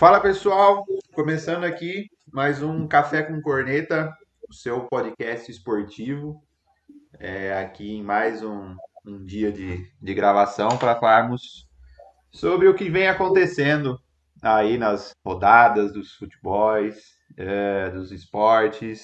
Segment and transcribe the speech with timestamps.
[0.00, 4.10] Fala pessoal, começando aqui mais um Café com Corneta,
[4.48, 6.42] o seu podcast esportivo,
[7.18, 8.74] é, aqui em mais um,
[9.04, 11.68] um dia de, de gravação para falarmos
[12.30, 14.00] sobre o que vem acontecendo
[14.40, 16.96] aí nas rodadas dos futebols,
[17.36, 19.02] é, dos esportes.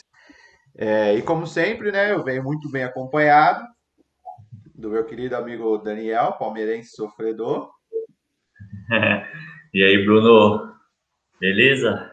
[0.79, 3.63] É, e como sempre, né, eu venho muito bem acompanhado
[4.75, 7.71] do meu querido amigo Daniel, palmeirense sofredor.
[9.75, 10.66] e aí, Bruno,
[11.41, 12.13] beleza?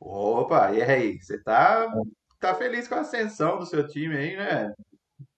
[0.00, 1.18] Opa, e aí?
[1.20, 1.92] Você tá,
[2.40, 4.74] tá feliz com a ascensão do seu time aí, né?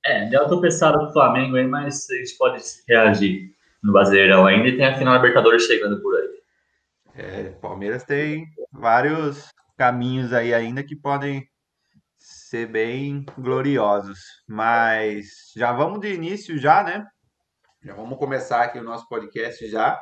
[0.04, 4.68] É, deu uma tropeçada do Flamengo aí, mas a gente pode reagir no Brasileirão ainda
[4.68, 6.36] e tem a final Libertadores chegando por aí.
[7.14, 11.48] É, Palmeiras tem vários caminhos aí ainda que podem
[12.16, 14.18] ser bem gloriosos.
[14.46, 17.06] Mas já vamos de início já, né?
[17.82, 20.00] Já vamos começar aqui o nosso podcast já.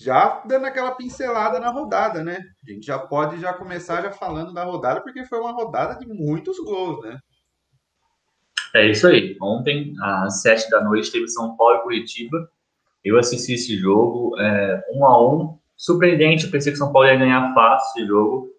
[0.00, 2.38] Já dando aquela pincelada na rodada, né?
[2.64, 6.06] A gente já pode já começar já falando da rodada, porque foi uma rodada de
[6.06, 7.18] muitos gols, né?
[8.74, 9.36] É isso aí.
[9.42, 12.48] Ontem, às sete da noite, teve São Paulo e Curitiba.
[13.04, 15.58] Eu assisti esse jogo é, um a um.
[15.76, 18.50] Surpreendente, eu pensei que São Paulo ia ganhar fácil esse jogo.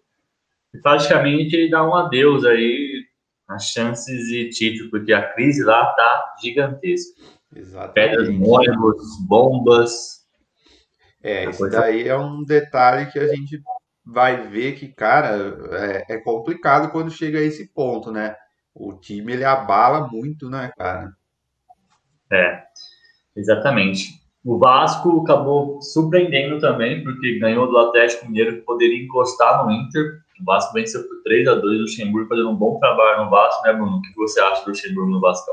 [0.74, 3.04] E praticamente ele dá um adeus aí
[3.48, 7.22] as chances de título, porque a crise lá tá gigantesca.
[7.54, 7.94] Exatamente.
[7.94, 10.19] Pedras ônibus, bombas.
[11.22, 13.62] É, isso daí é um detalhe que a gente
[14.04, 15.36] vai ver que, cara,
[15.72, 18.34] é, é, complicado quando chega a esse ponto, né?
[18.74, 21.12] O time ele abala muito, né, cara?
[22.32, 22.62] É,
[23.36, 24.20] exatamente.
[24.44, 30.20] O Vasco acabou surpreendendo também, porque ganhou do Atlético Mineiro, que poderia encostar no Inter.
[30.40, 33.62] O Vasco venceu por 3 a 2 o Luxemburgo fazendo um bom trabalho no Vasco,
[33.64, 33.98] né, Bruno?
[33.98, 35.50] O que você acha do Luxemburgo no Vasco?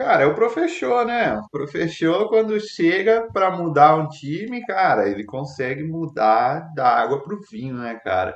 [0.00, 1.34] Cara, é o professor, né?
[1.36, 7.38] O professor, quando chega para mudar um time, cara, ele consegue mudar da água pro
[7.50, 8.34] vinho, né, cara?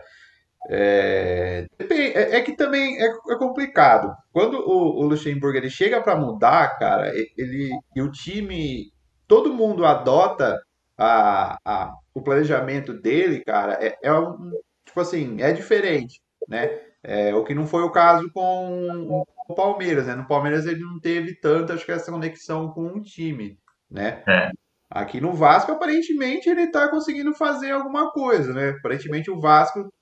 [0.68, 4.14] É, é, é que também é, é, complicado.
[4.30, 8.92] Quando o, o Luxemburgo ele chega para mudar, cara, ele e o time,
[9.26, 10.60] todo mundo adota
[10.98, 14.50] a, a, o planejamento dele, cara, é, é um,
[14.84, 16.68] tipo assim, é diferente, né?
[17.04, 20.14] É, o que não foi o caso com o Palmeiras, né?
[20.14, 23.58] No Palmeiras ele não teve tanto, acho que essa conexão com o time,
[23.90, 24.22] né?
[24.26, 24.50] É.
[24.90, 28.70] Aqui no Vasco, aparentemente, ele tá conseguindo fazer alguma coisa, né?
[28.70, 29.92] Aparentemente o Vasco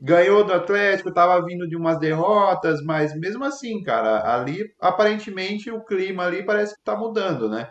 [0.00, 5.84] ganhou do Atlético, tava vindo de umas derrotas, mas mesmo assim, cara, ali, aparentemente, o
[5.84, 7.68] clima ali parece que tá mudando, né?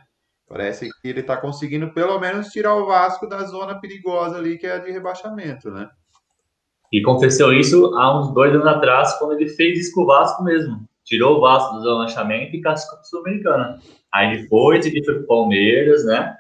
[0.48, 4.68] Parece que ele tá conseguindo pelo menos tirar o Vasco da zona perigosa ali, que
[4.68, 5.88] é a de rebaixamento, né?
[6.92, 10.44] E aconteceu isso há uns dois anos atrás, quando ele fez isso com o Vasco
[10.44, 10.88] mesmo.
[11.06, 13.80] Tirou o Vasco do lançamento e cascou para Sul-Americana.
[14.14, 16.36] Aí ele foi, ele foi para o Palmeiras, né?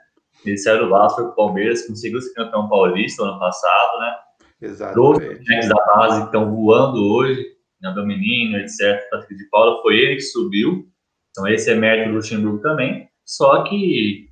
[0.46, 4.16] Ele saiu do Vasco para o Palmeiras, conseguiu ser campeão paulista ano passado, né?
[4.62, 5.60] Exatamente.
[5.60, 7.46] Os da base que estão voando hoje,
[7.81, 7.92] né?
[7.92, 9.08] Domininho, etc.
[9.12, 10.88] Patrick de Paula, foi ele que subiu.
[11.31, 13.08] Então esse é mérito do Luxemburgo também.
[13.26, 14.30] Só que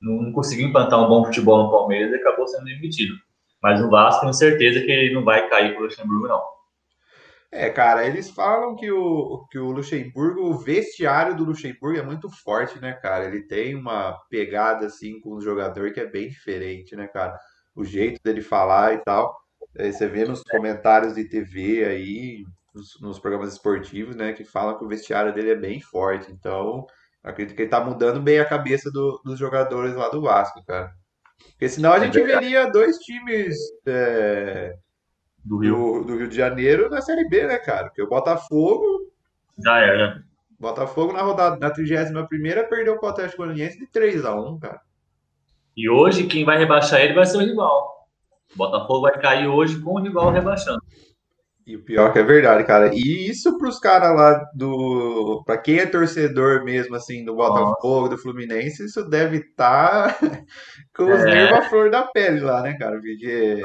[0.00, 3.14] não conseguiu implantar um bom futebol no Palmeiras e acabou sendo demitido.
[3.62, 6.58] Mas no Vasco, tenho certeza que ele não vai cair com o Luxemburgo, não.
[7.50, 12.28] É, cara, eles falam que o, que o Luxemburgo, o vestiário do Luxemburgo é muito
[12.28, 13.24] forte, né, cara?
[13.24, 17.38] Ele tem uma pegada, assim, com o jogador que é bem diferente, né, cara?
[17.74, 19.34] O jeito dele falar e tal.
[19.78, 24.76] Aí você vê nos comentários de TV aí, nos, nos, programas esportivos, né, que falam
[24.78, 26.30] que o vestiário dele é bem forte.
[26.30, 26.86] Então,
[27.22, 30.92] acredito que ele tá mudando bem a cabeça do, dos jogadores lá do Vasco, cara.
[31.50, 33.56] Porque senão a é gente veria dois times
[33.86, 34.76] é,
[35.44, 36.04] do, Rio.
[36.04, 37.88] Do, Rio de Janeiro na Série B, né, cara?
[37.88, 39.12] Porque o Botafogo.
[39.64, 40.22] Já era.
[40.58, 42.26] Botafogo na rodada, na 31
[42.68, 44.80] perdeu o Atlético Goianiense de 3x1, cara.
[45.76, 48.08] E hoje quem vai rebaixar ele vai ser o rival.
[48.52, 50.82] O Botafogo vai cair hoje com o rival rebaixando.
[51.68, 52.90] E o pior que é verdade, cara.
[52.94, 55.42] E isso pros caras lá do.
[55.44, 60.18] Pra quem é torcedor mesmo, assim, do Botafogo, do Fluminense, isso deve estar tá
[60.96, 61.24] com os é.
[61.26, 62.98] nervos à flor da pele lá, né, cara?
[62.98, 63.60] Porque.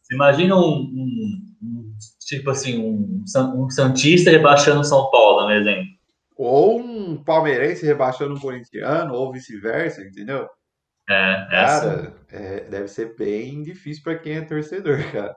[0.00, 3.24] Você imagina um, um, um tipo assim, um,
[3.56, 5.86] um Santista rebaixando o São Paulo, né, exemplo?
[6.36, 10.46] Ou um palmeirense rebaixando um corintiano, ou vice-versa, entendeu?
[11.10, 12.12] É, é cara, assim.
[12.30, 15.34] é, deve ser bem difícil para quem é torcedor, cara.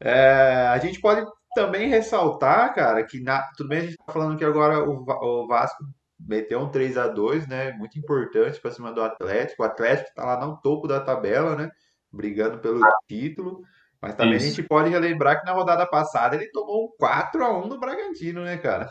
[0.00, 4.36] É, a gente pode também ressaltar, cara, que na, tudo bem a gente tá falando
[4.36, 5.84] que agora o, o Vasco
[6.18, 7.72] meteu um 3 a 2 né?
[7.72, 9.62] Muito importante para cima do Atlético.
[9.62, 11.70] O Atlético tá lá no topo da tabela, né?
[12.12, 13.62] Brigando pelo título.
[14.00, 14.46] Mas também Isso.
[14.46, 17.80] a gente pode relembrar que na rodada passada ele tomou um 4 a 1 do
[17.80, 18.90] Bragantino, né, cara?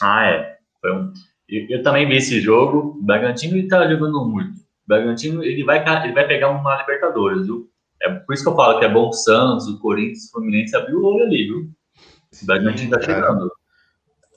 [0.00, 0.56] Ah, é.
[0.80, 1.12] Foi um...
[1.48, 2.98] eu, eu também vi esse jogo.
[2.98, 4.56] O Bragantino ele tá jogando muito.
[4.58, 7.68] O Bragantino ele vai, ele vai pegar uma Libertadores, viu?
[8.02, 10.76] É por isso que eu falo que é bom o Santos, o Corinthians, o Fluminense
[10.76, 11.70] abrir o olho ali, viu?
[12.42, 13.50] O Bragantino tá chegando.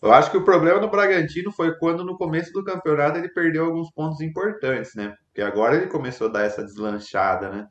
[0.01, 3.65] Eu acho que o problema do Bragantino foi quando no começo do campeonato ele perdeu
[3.65, 5.15] alguns pontos importantes, né?
[5.27, 7.67] Porque agora ele começou a dar essa deslanchada, né?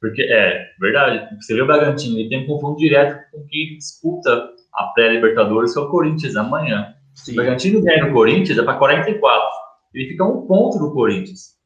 [0.00, 1.36] Porque, é, verdade.
[1.40, 5.78] Você vê o Bragantino, ele tem um confronto direto com quem disputa a pré-Libertadores, que
[5.78, 6.94] é o Corinthians, amanhã.
[7.14, 9.48] Se o Bragantino ganha no Corinthians, é para 44.
[9.92, 11.58] Ele fica um ponto do Corinthians.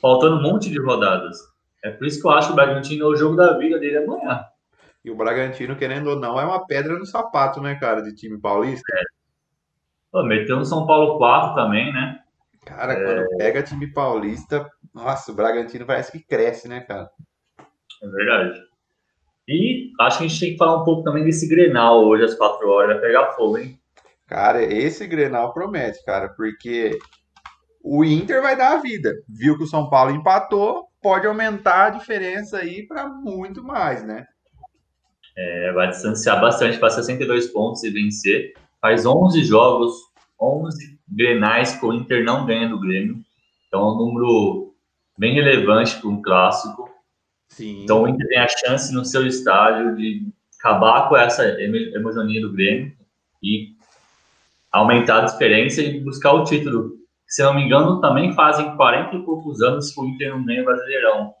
[0.00, 1.38] Faltando um monte de rodadas.
[1.84, 3.98] É por isso que eu acho que o Bragantino é o jogo da vida dele
[3.98, 4.42] amanhã.
[5.04, 8.40] E o Bragantino, querendo ou não, é uma pedra no sapato, né, cara, de time
[8.40, 8.90] paulista.
[8.96, 9.02] É.
[10.10, 12.20] Pô, meteu no São Paulo 4 também, né?
[12.64, 13.04] Cara, é...
[13.04, 17.10] quando pega time paulista, nossa, o Bragantino parece que cresce, né, cara?
[18.02, 18.62] É verdade.
[19.46, 22.34] E acho que a gente tem que falar um pouco também desse Grenal hoje às
[22.34, 23.78] 4 horas, vai pegar fogo, hein?
[24.26, 26.98] Cara, esse Grenal promete, cara, porque
[27.82, 29.12] o Inter vai dar a vida.
[29.28, 34.26] Viu que o São Paulo empatou, pode aumentar a diferença aí para muito mais, né?
[35.36, 38.54] É, vai distanciar bastante para 62 pontos e vencer.
[38.80, 39.94] Faz 11 jogos,
[40.40, 43.22] 11 grenais que o Inter não ganha do Grêmio.
[43.68, 44.74] Então é um número
[45.18, 46.88] bem relevante para um clássico.
[47.48, 47.82] Sim.
[47.82, 50.26] Então o Inter tem a chance no seu estádio de
[50.58, 52.96] acabar com essa hegemonia do Grêmio
[53.42, 53.74] e
[54.72, 57.03] aumentar a diferença e buscar o título.
[57.26, 60.64] Se não me engano, também fazem 40 e poucos anos que o Inter não ganha
[60.64, 61.34] Brasileirão.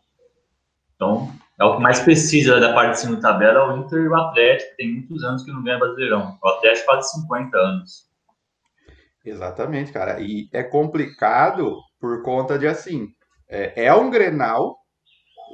[0.94, 4.08] Então, é o que mais precisa da parte de cima da tabela, o Inter e
[4.08, 6.38] o Atlético, tem muitos anos que não ganha Brasileirão.
[6.42, 8.08] O Atlético faz 50 anos.
[9.24, 10.20] Exatamente, cara.
[10.20, 13.08] E é complicado por conta de assim,
[13.48, 14.76] é, é um Grenal,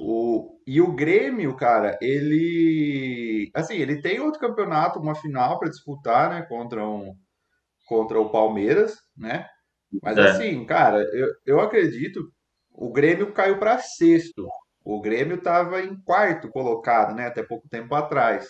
[0.03, 6.31] o, e o Grêmio, cara, ele assim, ele tem outro campeonato, uma final para disputar,
[6.31, 7.15] né, contra um
[7.87, 9.47] contra o Palmeiras, né?
[10.03, 10.31] Mas é.
[10.31, 12.31] assim, cara, eu, eu acredito,
[12.73, 14.49] o Grêmio caiu para sexto.
[14.85, 17.27] O Grêmio estava em quarto colocado, né?
[17.27, 18.49] Até pouco tempo atrás.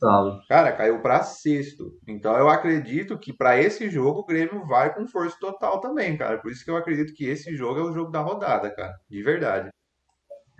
[0.00, 0.40] Tá.
[0.48, 1.92] Cara, caiu para sexto.
[2.08, 6.38] Então eu acredito que para esse jogo o Grêmio vai com força total também, cara.
[6.38, 8.94] Por isso que eu acredito que esse jogo é o jogo da rodada, cara.
[9.08, 9.68] De verdade.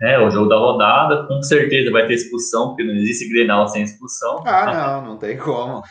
[0.01, 3.83] É, o jogo da rodada, com certeza vai ter expulsão, porque não existe Grenal sem
[3.83, 4.43] expulsão.
[4.45, 5.81] Ah, não, não tem como.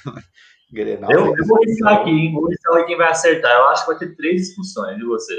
[0.73, 2.33] Grenal eu, eu vou riscar aqui, hein?
[2.33, 3.53] Vou riscar quem vai acertar.
[3.53, 5.39] Eu acho que vai ter três expulsões de você.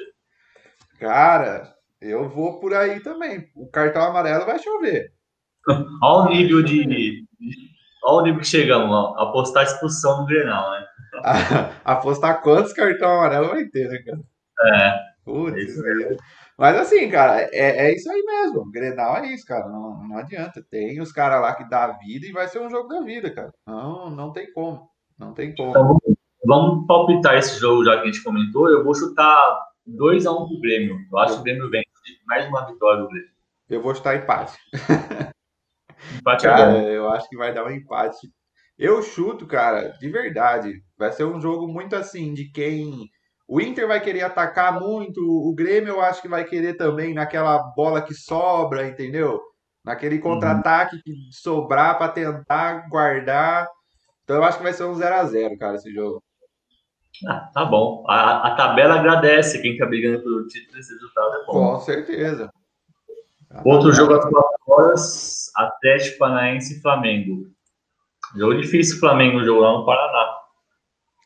[0.99, 3.49] Cara, eu vou por aí também.
[3.55, 5.11] O cartão amarelo vai chover.
[6.03, 7.25] Olha o nível de.
[8.05, 9.15] Olha o nível que chegamos, ó.
[9.17, 10.87] apostar expulsão no Grenal, né?
[11.83, 14.19] apostar quantos cartão amarelo vai ter, né, cara?
[14.75, 15.13] É.
[15.25, 16.17] Putz, é
[16.57, 18.69] mas assim, cara, é, é isso aí mesmo.
[18.69, 19.67] Grenal é isso, cara.
[19.67, 20.63] Não, não adianta.
[20.69, 23.51] Tem os caras lá que dá vida e vai ser um jogo da vida, cara.
[23.65, 24.92] Não, não tem como.
[25.23, 25.69] Não tem como.
[25.69, 25.99] Então,
[26.45, 28.69] vamos palpitar esse jogo, já que a gente comentou.
[28.69, 30.97] Eu vou chutar 2x1 um pro Grêmio.
[31.11, 31.83] Eu acho que o Grêmio vem
[32.25, 33.29] mais uma vitória do Grêmio.
[33.69, 34.57] Eu vou chutar empate.
[36.19, 38.27] Empate é cara, é eu acho que vai dar um empate.
[38.77, 40.83] Eu chuto, cara, de verdade.
[40.97, 43.09] Vai ser um jogo muito assim, de quem.
[43.47, 47.59] O Inter vai querer atacar muito, o Grêmio eu acho que vai querer também naquela
[47.75, 49.41] bola que sobra, entendeu?
[49.85, 50.21] Naquele uhum.
[50.21, 53.67] contra-ataque que sobrar para tentar guardar.
[54.33, 56.23] Então eu acho que vai ser um 0x0, cara, esse jogo.
[57.27, 58.03] Ah, tá bom.
[58.09, 61.51] A, a tabela agradece quem tá brigando pelo título, esse resultado é bom.
[61.51, 62.51] Com certeza.
[63.63, 67.45] Outro jogo às 4 horas, Atlético Paranaense e Flamengo.
[68.35, 70.35] Jogo difícil Flamengo jogo lá no Paraná.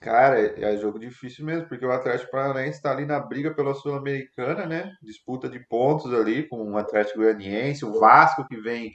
[0.01, 3.73] Cara, é, é jogo difícil mesmo, porque o Atlético Paranaense está ali na briga pela
[3.73, 4.91] Sul-Americana, né?
[5.01, 8.91] Disputa de pontos ali com o Atlético Goianiense, o Vasco que vem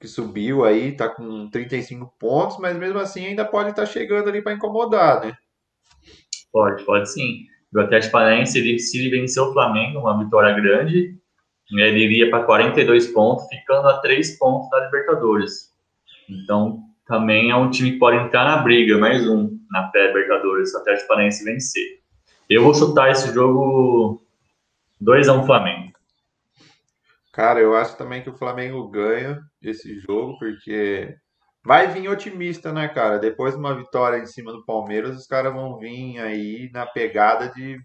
[0.00, 4.28] que subiu aí, tá com 35 pontos, mas mesmo assim ainda pode estar tá chegando
[4.28, 5.36] ali para incomodar, né?
[6.52, 7.44] Pode, pode sim.
[7.74, 11.14] O Atlético Paranaense, ele, se ele vencer o Flamengo, uma vitória grande,
[11.70, 15.72] ele iria para 42 pontos, ficando a 3 pontos da Libertadores.
[16.28, 20.76] Então, também é um time que pode entrar na briga, mais um na pré-Libertadores, se
[20.76, 22.00] o Atlético Paranaense vencer.
[22.48, 24.22] Eu vou chutar esse jogo
[25.00, 25.87] 2 a 1 Flamengo.
[27.38, 31.14] Cara, eu acho também que o Flamengo ganha esse jogo, porque
[31.64, 33.16] vai vir otimista, né, cara?
[33.16, 37.48] Depois de uma vitória em cima do Palmeiras, os caras vão vir aí na pegada
[37.50, 37.78] de.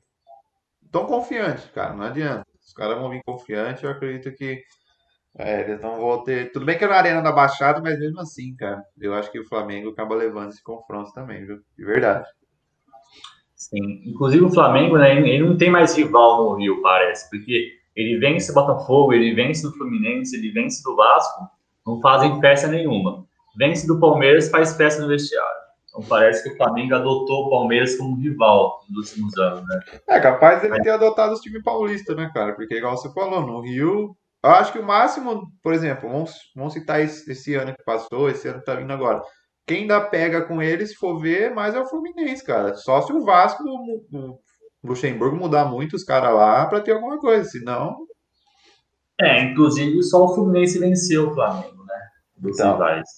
[0.92, 2.44] tão confiantes, cara, não adianta.
[2.66, 4.60] Os caras vão vir confiantes, eu acredito que
[5.38, 6.52] é, eles não vão ter.
[6.52, 9.40] Tudo bem que é na Arena da Baixada, mas mesmo assim, cara, eu acho que
[9.40, 11.60] o Flamengo acaba levando esse confronto também, viu?
[11.78, 12.28] De verdade.
[13.56, 14.02] Sim.
[14.08, 18.52] Inclusive o Flamengo, né, ele não tem mais rival no Rio, parece, porque ele vence
[18.52, 21.48] o Botafogo, ele vence do Fluminense, ele vence do Vasco,
[21.86, 23.26] não fazem festa nenhuma.
[23.58, 25.64] Vence do Palmeiras, faz festa no vestiário.
[25.88, 29.80] Então parece que o Flamengo adotou o Palmeiras como rival nos últimos anos, né?
[30.10, 32.54] É capaz ele ter adotado o time paulista, né, cara?
[32.54, 36.74] Porque igual você falou, no Rio eu acho que o máximo, por exemplo, vamos, vamos
[36.74, 39.22] citar esse, esse ano que passou, esse ano que tá vindo agora.
[39.66, 42.76] Quem ainda pega com ele, se for ver, mais é o Fluminense, cara.
[42.76, 43.64] Só se o Vasco,
[44.84, 48.06] Luxemburgo mudar muito os caras lá pra ter alguma coisa, senão.
[49.20, 52.00] É, inclusive só o Fluminense venceu o Flamengo, né?
[52.38, 52.74] Dos então.
[52.74, 53.10] rivais.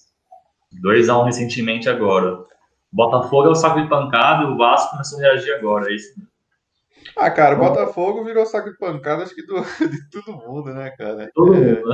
[0.83, 2.45] 2x1 um recentemente agora.
[2.91, 6.13] Botafogo é o saco de pancada e o Vasco começou a reagir agora, é isso
[7.15, 9.55] Ah, cara, o Botafogo virou saco de pancada, acho que do,
[9.89, 11.29] de todo mundo, né, cara?
[11.33, 11.89] Todo é, mundo.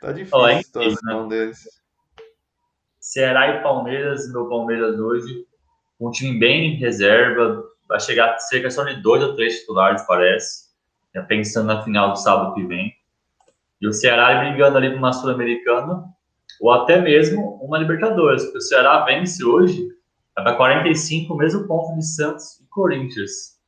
[0.00, 1.36] Tá difícil a situação né?
[1.36, 1.58] deles.
[3.00, 5.46] Ceará e Palmeiras, meu Palmeiras hoje,
[5.98, 10.68] um time bem reserva, vai chegar cerca só de dois ou três titulares, parece,
[11.14, 12.92] já pensando na final do sábado que vem.
[13.80, 16.04] E o Ceará brigando ali para uma Sul-Americana,
[16.60, 19.88] ou até mesmo uma Libertadores, porque o Ceará vence hoje,
[20.34, 23.58] vai para 45, mesmo ponto de Santos e Corinthians.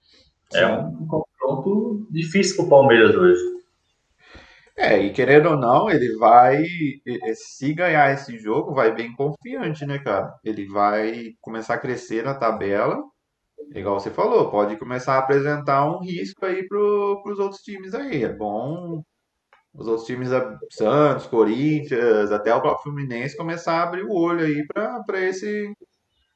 [0.52, 3.60] É um confronto difícil para o Palmeiras hoje.
[4.76, 6.64] É, e querendo ou não, ele vai,
[7.34, 10.34] se ganhar esse jogo, vai bem confiante, né, cara?
[10.42, 12.98] Ele vai começar a crescer na tabela,
[13.75, 18.25] igual você falou, pode começar a apresentar um risco aí pro, pros outros times aí.
[18.25, 19.02] É bom
[19.73, 20.31] os outros times,
[20.71, 25.73] Santos, Corinthians, até o próprio Fluminense, começar a abrir o olho aí para esse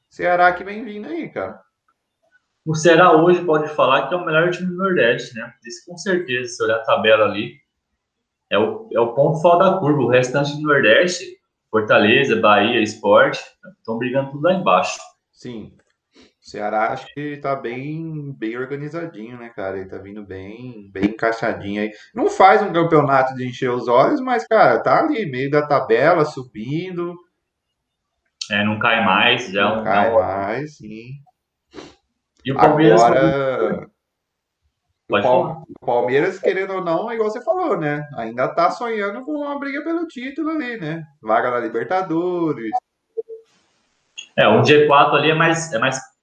[0.09, 1.61] Ceará que vem vindo aí, cara.
[2.65, 5.53] O Ceará hoje pode falar que é o melhor time do Nordeste, né?
[5.67, 7.57] Isso com certeza, se olhar a tabela ali,
[8.49, 10.03] é o, é o ponto fora da curva.
[10.03, 11.37] O restante do Nordeste,
[11.71, 13.41] Fortaleza, Bahia, Esporte,
[13.79, 14.99] estão brigando tudo lá embaixo.
[15.33, 15.77] Sim.
[16.45, 19.79] O Ceará acho que tá bem, bem organizadinho, né, cara?
[19.79, 21.91] Ele tá vindo bem, bem encaixadinho aí.
[22.15, 26.23] Não faz um campeonato de encher os olhos, mas, cara, tá ali, meio da tabela,
[26.27, 27.15] subindo.
[28.51, 29.85] É, não cai mais, já não é.
[29.85, 31.13] Cai mais, sim.
[32.45, 33.03] E o Palmeiras.
[33.03, 33.89] Agora,
[35.81, 38.07] o Palmeiras, querendo ou não, é igual você falou, né?
[38.19, 41.05] Ainda tá sonhando com uma briga pelo título ali, né?
[41.23, 42.73] Vaga na Libertadores.
[44.37, 46.14] É, um G4 ali é mais, é mais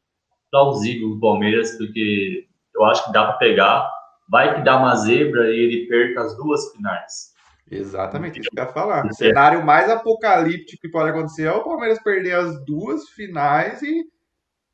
[0.51, 3.91] plausível o Palmeiras, porque eu acho que dá para pegar.
[4.29, 7.31] Vai que dá uma zebra e ele perca as duas finais.
[7.70, 9.05] Exatamente, isso que eu ia falar.
[9.05, 14.05] O cenário mais apocalíptico que pode acontecer é o Palmeiras perder as duas finais e.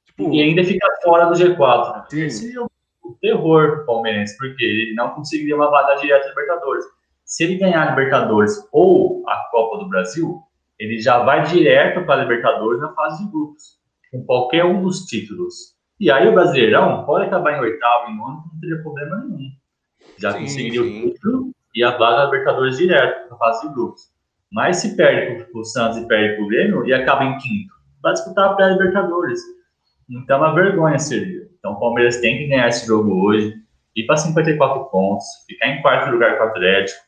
[0.06, 0.34] Tipo...
[0.34, 1.96] E ainda ficar fora do G4.
[1.96, 2.04] Né?
[2.10, 2.22] Sim.
[2.24, 2.70] Esse é o
[3.22, 6.86] terror palmeirense, porque ele não conseguiria uma vaga direta na Libertadores.
[7.24, 10.42] Se ele ganhar a Libertadores ou a Copa do Brasil,
[10.80, 13.77] ele já vai direto para a Libertadores na fase de grupos,
[14.12, 15.76] com qualquer um dos títulos.
[16.00, 19.50] E aí o Brasileirão pode acabar em oitavo, em nono, não teria problema nenhum.
[20.20, 21.08] Já sim, conseguiria sim.
[21.08, 24.02] o título e a vaga da Libertadores direto na fase de grupos.
[24.52, 27.74] Mas se perde para o Santos e perde para o Grêmio e acaba em quinto,
[28.02, 29.40] vai disputar a pré-Libertadores.
[30.10, 31.48] Então, é uma vergonha seria.
[31.60, 33.54] Então, o Palmeiras tem que ganhar esse jogo hoje,
[33.96, 37.00] ir para 54 pontos, ficar em quarto lugar com o Atlético.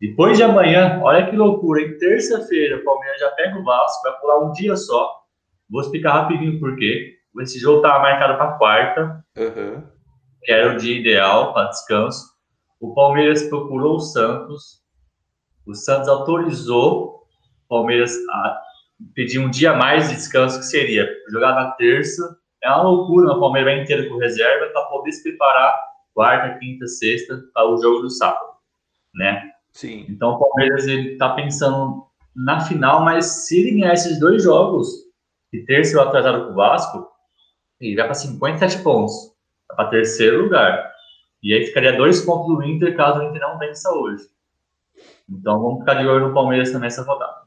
[0.00, 4.20] Depois de amanhã, olha que loucura, em terça-feira, o Palmeiras já pega o Vasco, vai
[4.20, 5.23] pular um dia só.
[5.68, 7.14] Vou explicar rapidinho por quê.
[7.40, 9.82] Esse jogo estava marcado para quarta, uhum.
[10.42, 12.32] que era o dia ideal para descanso.
[12.80, 14.82] O Palmeiras procurou o Santos,
[15.66, 17.24] o Santos autorizou
[17.64, 18.60] o Palmeiras a
[19.14, 23.40] pedir um dia mais de descanso, que seria jogar na terça é uma loucura, o
[23.40, 25.78] Palmeiras vai inteiro com reserva para poder se preparar
[26.14, 28.54] quarta, quinta, sexta para o jogo do sábado,
[29.14, 29.50] né?
[29.72, 30.06] Sim.
[30.08, 35.03] Então o Palmeiras ele está pensando na final, mas se ele ganhar esses dois jogos,
[35.54, 37.08] e terceiro atrasado com o Vasco,
[37.80, 39.12] ele vai para 57 pontos,
[39.68, 40.92] vai para terceiro lugar.
[41.42, 44.24] E aí ficaria dois pontos do Inter caso o Inter não vença hoje.
[45.28, 47.44] Então vamos ficar de olho no Palmeiras também essa rodada.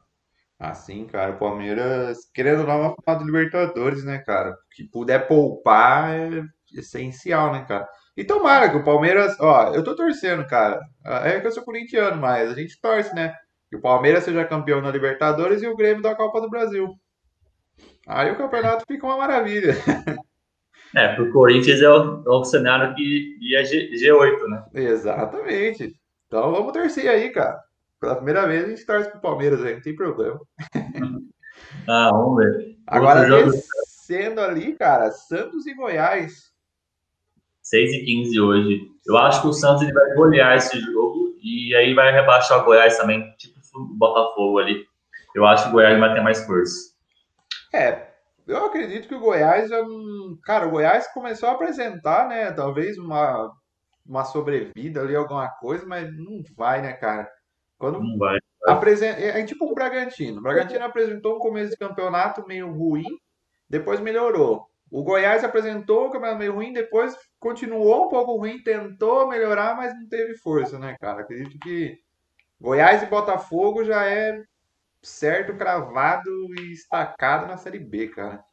[0.58, 4.56] Assim, cara, o Palmeiras, querendo dar uma final de Libertadores, né, cara?
[4.74, 6.42] Que puder poupar é
[6.74, 7.88] essencial, né, cara?
[8.16, 10.80] E tomara que o Palmeiras, ó, eu tô torcendo, cara.
[11.04, 13.34] É que eu sou corintiano, mas a gente torce, né?
[13.70, 16.98] Que o Palmeiras seja campeão na Libertadores e o Grêmio da Copa do Brasil.
[18.08, 19.76] Aí o campeonato fica uma maravilha.
[20.96, 24.64] É, pro Corinthians é o, é o cenário que ia G, G8, né?
[24.72, 25.94] Exatamente.
[26.26, 27.60] Então vamos torcer aí, cara.
[28.00, 30.40] Pela primeira vez a gente torce pro Palmeiras aí, não tem problema.
[31.86, 32.78] ah, vamos ver.
[32.86, 33.50] Agora, jogo...
[33.50, 36.50] descendo ali, cara, Santos e Goiás.
[37.62, 38.80] 6 e 15 hoje.
[39.06, 42.64] Eu acho que o Santos ele vai golear esse jogo e aí vai rebaixar o
[42.64, 44.86] Goiás também, tipo o Botafogo ali.
[45.34, 46.96] Eu acho que o Goiás vai ter mais força.
[47.72, 48.08] É,
[48.46, 49.70] eu acredito que o Goiás,
[50.42, 53.52] cara, o Goiás começou a apresentar, né, talvez uma,
[54.06, 57.30] uma sobrevida ali, alguma coisa, mas não vai, né, cara?
[57.76, 58.38] Quando não vai.
[59.02, 60.38] É, é tipo o Bragantino.
[60.38, 63.06] O Bragantino apresentou um começo de campeonato meio ruim,
[63.68, 64.66] depois melhorou.
[64.90, 69.94] O Goiás apresentou um campeonato meio ruim, depois continuou um pouco ruim, tentou melhorar, mas
[69.94, 71.20] não teve força, né, cara?
[71.20, 71.98] Acredito que
[72.60, 74.42] Goiás e Botafogo já é
[75.02, 78.44] certo, cravado e estacado na Série B, cara.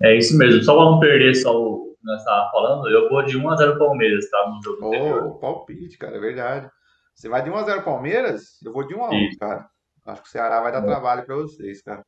[0.00, 0.62] É isso mesmo.
[0.62, 4.28] Só para não perder só o que nós estávamos falando, eu vou de 1x0 Palmeiras,
[4.30, 4.48] tá?
[4.48, 6.70] No jogo oh, palpite, cara, é verdade.
[7.14, 8.62] Você vai de 1x0 Palmeiras?
[8.62, 9.68] Eu vou de 1x1, cara.
[10.04, 10.86] Acho que o Ceará vai dar é.
[10.86, 12.04] trabalho para vocês, cara.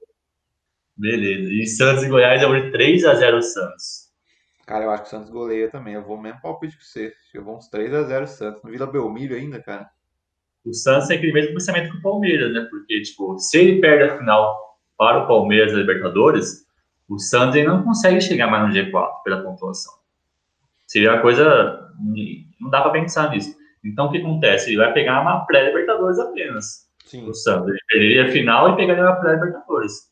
[0.97, 1.50] Beleza.
[1.50, 4.09] E Santos e Goiás, eu vou de 3x0 Santos.
[4.67, 5.95] Cara, eu acho que o Santos goleia também.
[5.95, 7.14] Eu vou mesmo palpite que você.
[7.33, 8.62] Eu vou uns 3x0 Santos.
[8.62, 9.88] No Vila Belmiro ainda, cara.
[10.65, 12.67] O Santos tem aquele mesmo pensamento que o Palmeiras, né?
[12.71, 14.59] Porque, tipo, se ele perde a final
[14.97, 16.67] para o Palmeiras da Libertadores,
[17.09, 19.95] o Santos não consegue chegar mais no G4 pela pontuação.
[20.87, 21.91] Seria uma coisa.
[22.61, 23.57] Não dá para pensar nisso.
[23.85, 24.71] Então, o que acontece?
[24.71, 26.88] Ele vai pegar uma pré-Libertadores apenas.
[27.05, 27.29] Sim.
[27.29, 27.69] O Santos.
[27.69, 30.09] Ele perderia a final e pegaria uma pré-Libertadores.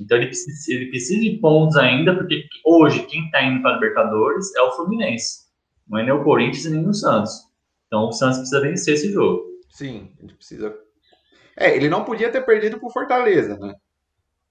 [0.00, 3.74] Então, ele precisa, ele precisa de pontos ainda, porque hoje quem está indo para a
[3.74, 5.44] Libertadores é o Fluminense.
[5.88, 7.32] Não é nem o Corinthians nem o Santos.
[7.86, 9.53] Então, o Santos precisa vencer esse jogo.
[9.74, 10.72] Sim, a gente precisa.
[11.56, 13.74] É, ele não podia ter perdido por Fortaleza, né?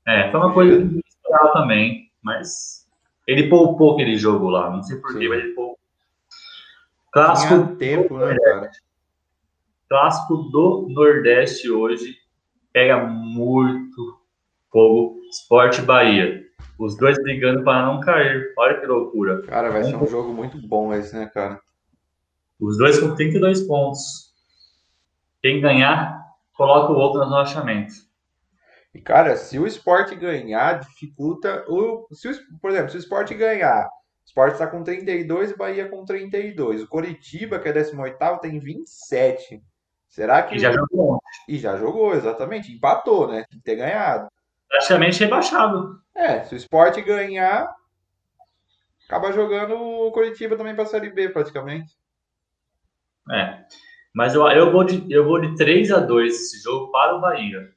[0.06, 2.86] É, foi uma coisa esperava também, mas
[3.26, 5.80] ele poupou aquele jogo lá, não sei porquê, mas ele poupou.
[7.14, 8.72] Clássico Tinha tempo, né, cara?
[9.88, 12.18] Clássico do Nordeste hoje
[12.74, 14.20] pega muito
[14.70, 15.22] fogo.
[15.30, 16.44] Esporte Bahia.
[16.78, 18.54] Os dois brigando para não cair.
[18.58, 19.42] Olha que loucura.
[19.44, 19.86] Cara, vai um...
[19.86, 21.62] ser um jogo muito bom esse, né, cara?
[22.60, 24.33] Os dois com 32 pontos.
[25.44, 27.94] Quem ganhar, coloca o outro no rebaixamento.
[28.96, 31.66] E, cara, se o esporte ganhar, dificulta.
[31.68, 35.58] O, se o, por exemplo, se o esporte ganhar, o esporte está com 32 e
[35.58, 36.84] Bahia com 32.
[36.84, 39.62] O Coritiba, que é 18, tem 27.
[40.08, 40.56] Será que.
[40.56, 41.20] E já jogou.
[41.50, 42.72] E já jogou, exatamente.
[42.72, 43.44] Empatou, né?
[43.50, 44.30] Tem que ter ganhado.
[44.70, 46.00] Praticamente rebaixado.
[46.16, 47.70] É, se o esporte ganhar,
[49.08, 51.98] acaba jogando o Coritiba também para a Série B, praticamente.
[53.30, 53.66] É.
[54.14, 57.22] Mas eu, eu, vou de, eu vou de 3 a 2 esse jogo para o
[57.22, 57.74] Bahia.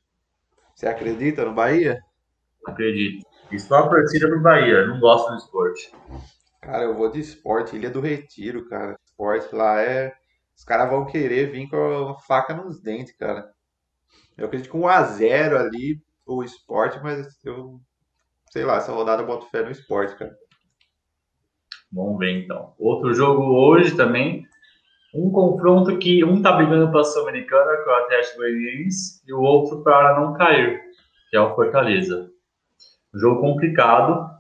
[0.75, 1.99] Você acredita no Bahia?
[2.67, 3.27] Acredito.
[3.51, 5.93] E só a torcida pro Bahia, não gosto do esporte.
[6.61, 8.99] Cara, eu vou de esporte, Ilha do Retiro, cara.
[9.07, 10.13] Esporte lá é.
[10.55, 13.51] Os caras vão querer vir com a faca nos dentes, cara.
[14.37, 17.81] Eu acredito com 1x0 ali, o esporte, mas eu.
[18.51, 20.37] Sei lá, essa rodada eu boto fé no esporte, cara.
[21.91, 22.75] Vamos ver então.
[22.79, 24.47] Outro jogo hoje também,
[25.15, 29.33] um confronto que um tá brigando para a Sul-Americana, que é o Atlético Goianiense, e
[29.33, 30.81] o outro para não cair,
[31.31, 32.31] que é o Fortaleza.
[33.15, 34.31] Um jogo complicado,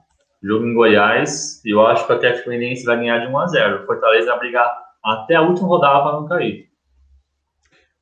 [0.43, 3.47] jogo em Goiás, e eu acho que o Atlético Goianiense vai ganhar de 1 a
[3.47, 3.83] 0.
[3.83, 6.67] O Fortaleza vai brigar até a última rodada para não cair.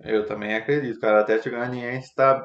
[0.00, 1.18] Eu também acredito, cara.
[1.18, 2.42] O Atlético Goianiense está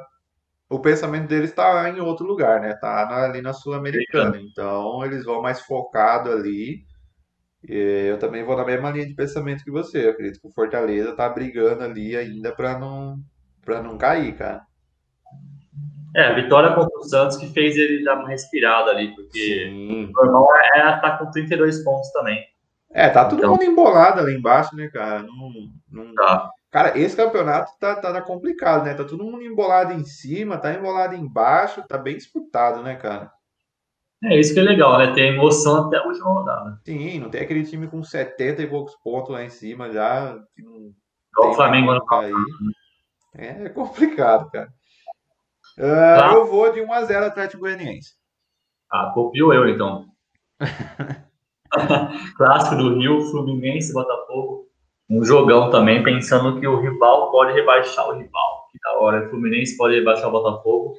[0.69, 2.75] o pensamento deles está em outro lugar, né?
[2.75, 4.39] Tá ali na Sul-Americana.
[4.39, 6.83] Então eles vão mais focado ali
[7.63, 10.05] eu também vou na mesma linha de pensamento que você.
[10.05, 13.19] Eu acredito que o Fortaleza tá brigando ali ainda para não
[13.63, 14.61] para não cair, cara.
[16.15, 20.05] É, a vitória contra o Santos que fez ele dar uma respirada ali, porque Sim.
[20.05, 22.43] o normal é estar tá com 32 pontos também.
[22.91, 23.51] É, tá todo então...
[23.51, 25.21] mundo embolado ali embaixo, né, cara?
[25.21, 25.51] Não,
[25.91, 26.15] não...
[26.15, 26.49] Tá.
[26.71, 28.93] Cara, esse campeonato tá, tá complicado, né?
[28.93, 33.31] Tá todo mundo embolado em cima, tá embolado embaixo, tá bem disputado, né, cara?
[34.23, 35.13] É isso que é legal, né?
[35.13, 36.79] Tem emoção até a última rodada.
[36.83, 40.37] Sim, não tem aquele time com 70 e poucos pontos lá em cima já.
[40.55, 40.93] Que não
[41.37, 42.33] o Flamengo não aí.
[43.35, 44.69] É complicado, cara.
[45.77, 48.13] Uh, Eu vou de 1x0 Atlético Goianiense.
[48.91, 50.05] Ah, copiou eu então.
[52.35, 54.67] Clássico do Rio, Fluminense, Botafogo.
[55.09, 58.67] Um jogão também, pensando que o rival pode rebaixar o rival.
[58.71, 60.95] Que da hora, o Fluminense pode rebaixar o Botafogo.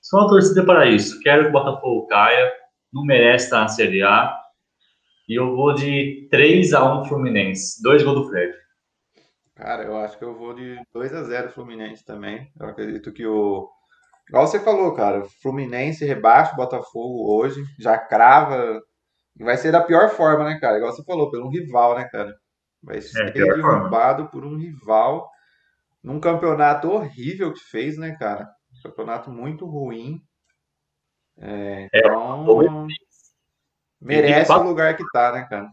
[0.00, 1.20] Só a torcida para isso.
[1.20, 2.52] Quero que o Botafogo caia
[2.92, 4.36] não merece estar na Série A.
[5.28, 7.82] E eu vou de 3 a 1 Fluminense.
[7.82, 8.52] Dois gols do Fred.
[9.54, 12.50] Cara, eu acho que eu vou de 2 a 0 Fluminense também.
[12.58, 13.68] Eu acredito que o.
[14.28, 18.80] Igual você falou, cara, Fluminense rebaixa o Botafogo hoje, já crava.
[19.38, 20.78] E vai ser da pior forma, né, cara?
[20.78, 22.34] Igual você falou, pelo um rival, né, cara?
[22.82, 25.28] Vai é, ser é, derrubado por um rival
[26.02, 28.48] num campeonato horrível que fez, né, cara?
[28.82, 30.20] Campeonato muito ruim.
[31.40, 32.86] É, então,
[34.00, 34.66] merece quatro...
[34.66, 35.70] o lugar que tá, né, cara?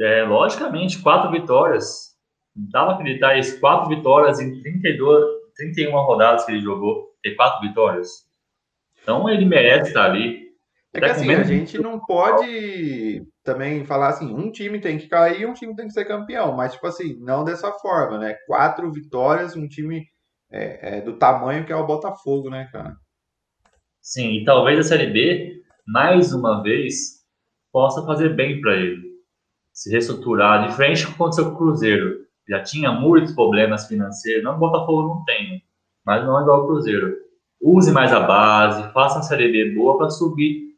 [0.00, 2.16] É, logicamente, quatro vitórias.
[2.56, 5.24] Dá pra acreditar isso, quatro vitórias em 32,
[5.56, 8.26] 31 rodadas que ele jogou, ter quatro vitórias.
[9.02, 10.50] Então ele merece estar ali.
[10.92, 15.46] É que assim, a gente não pode também falar assim, um time tem que cair,
[15.46, 18.34] um time tem que ser campeão, mas tipo assim, não dessa forma, né?
[18.46, 20.04] Quatro vitórias, um time
[20.50, 22.96] é, é do tamanho que é o Botafogo, né, cara?
[24.02, 27.20] Sim, e talvez a Série B, mais uma vez,
[27.70, 29.10] possa fazer bem para ele.
[29.72, 32.20] Se reestruturar, diferente aconteceu com o Cruzeiro.
[32.48, 35.62] já tinha muitos problemas financeiros, não o Botafogo não tem,
[36.04, 37.14] mas não é igual o Cruzeiro.
[37.60, 40.70] Use mais a base, faça a Série B boa para subir.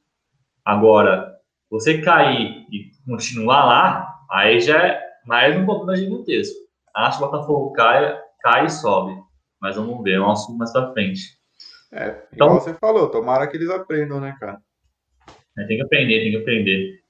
[0.64, 1.32] Agora,
[1.70, 6.56] você cair e continuar lá, aí já é mais um problema gigantesco.
[6.94, 9.16] Acho que o Botafogo cai, cai e sobe,
[9.61, 11.41] mas vamos ver, é um assunto mais para frente.
[11.92, 14.59] É, então, igual você falou, tomara que eles aprendam, né, cara?
[15.59, 17.02] É, tem que aprender, tem que aprender.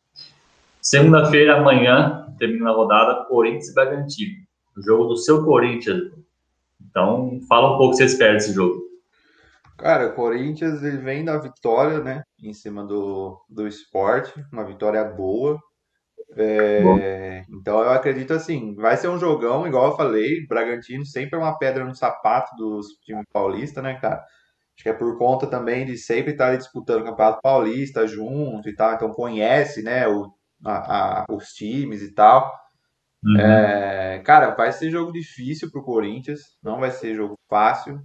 [0.81, 4.35] Segunda-feira, amanhã, termina a rodada, Corinthians e Bragantino.
[4.77, 6.11] O jogo do seu Corinthians.
[6.81, 8.83] Então, fala um pouco o que você espera desse jogo.
[9.79, 12.25] Cara, o Corinthians ele vem da vitória, né?
[12.43, 15.59] Em cima do, do esporte, uma vitória boa.
[16.37, 21.43] É, então eu acredito assim, vai ser um jogão, igual eu falei, Bragantino sempre é
[21.43, 24.25] uma pedra no sapato dos times paulistas, né, cara?
[24.77, 28.75] Acho que é por conta também de sempre estar disputando o Campeonato Paulista junto e
[28.75, 30.33] tal, então conhece, né, o,
[30.65, 32.51] a, a, os times e tal.
[33.25, 33.39] Uhum.
[33.39, 38.01] É, cara, vai ser jogo difícil pro Corinthians, não vai ser jogo fácil.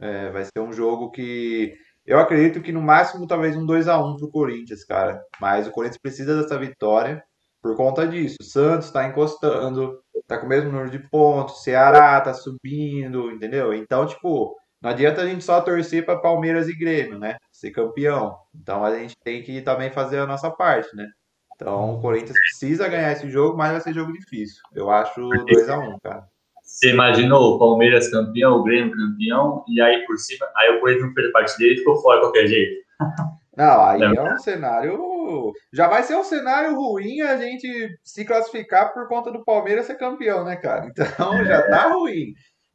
[0.00, 1.74] É, vai ser um jogo que
[2.06, 5.22] eu acredito que no máximo talvez um 2 a 1 pro Corinthians, cara.
[5.40, 7.22] Mas o Corinthians precisa dessa vitória
[7.62, 8.36] por conta disso.
[8.40, 13.72] O Santos está encostando, tá com o mesmo número de pontos, Ceará tá subindo, entendeu?
[13.72, 17.36] Então, tipo, não adianta a gente só torcer para Palmeiras e Grêmio, né?
[17.52, 18.36] Ser campeão.
[18.54, 21.06] Então a gente tem que também fazer a nossa parte, né?
[21.54, 24.60] Então o Corinthians precisa ganhar esse jogo, mas vai ser jogo difícil.
[24.74, 26.24] Eu acho 2 a 1 um, cara.
[26.64, 31.06] Você imaginou o Palmeiras campeão, o Grêmio campeão, e aí por cima, aí o Corinthians
[31.06, 32.82] não fez a parte dele e ficou fora de qualquer jeito.
[33.54, 34.28] Não, aí não.
[34.28, 35.52] é um cenário.
[35.74, 37.68] Já vai ser um cenário ruim a gente
[38.02, 40.86] se classificar por conta do Palmeiras ser campeão, né, cara?
[40.86, 41.44] Então é.
[41.44, 42.32] já tá ruim.